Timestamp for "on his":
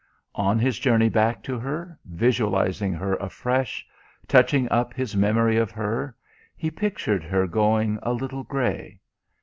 0.33-0.79